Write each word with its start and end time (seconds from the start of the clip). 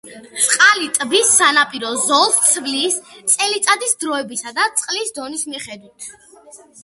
წყალი 0.43 0.85
ტბის 0.93 1.33
სანაპირო 1.41 1.91
ზოლს 2.05 2.39
ცვლის 2.53 2.97
წელიწადის 3.33 3.93
დროებისა 4.05 4.55
და 4.61 4.67
წყლის 4.83 5.15
დონის 5.19 5.45
მიხედვით. 5.53 6.09